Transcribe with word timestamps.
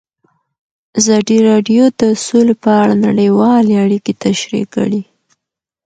ازادي 0.99 1.37
راډیو 1.49 1.83
د 1.99 2.01
سوله 2.25 2.53
په 2.63 2.71
اړه 2.81 2.95
نړیوالې 3.07 3.73
اړیکې 3.85 4.13
تشریح 4.25 4.65
کړي. 4.75 5.01